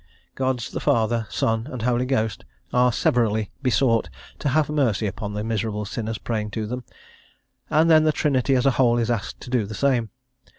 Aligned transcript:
Gods 0.33 0.71
the 0.71 0.79
Father, 0.79 1.27
Son, 1.29 1.67
and 1.71 1.83
Holy 1.83 2.07
Ghost 2.07 2.43
are 2.73 2.91
severally 2.91 3.51
besought 3.61 4.09
to 4.39 4.49
have 4.49 4.67
mercy 4.67 5.05
upon 5.05 5.35
the 5.35 5.43
miserable 5.43 5.85
sinners 5.85 6.17
praying 6.17 6.49
to 6.57 6.65
them, 6.65 6.83
and 7.69 7.87
then 7.87 8.03
the 8.03 8.11
Trinity 8.11 8.55
as 8.55 8.65
a 8.65 8.71
whole 8.81 8.97
is 8.97 9.11
asked 9.11 9.39
to 9.41 9.51
do 9.51 9.67
the 9.67 9.75
same. 9.75 10.09